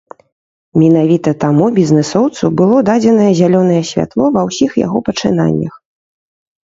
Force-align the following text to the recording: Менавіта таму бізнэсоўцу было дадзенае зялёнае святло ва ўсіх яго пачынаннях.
Менавіта 0.83 1.33
таму 1.43 1.65
бізнэсоўцу 1.79 2.45
было 2.61 2.77
дадзенае 2.89 3.27
зялёнае 3.41 3.77
святло 3.91 4.23
ва 4.39 4.43
ўсіх 4.49 4.71
яго 4.85 4.97
пачынаннях. 5.11 5.73